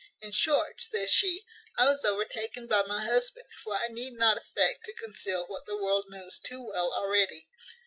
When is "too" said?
6.39-6.59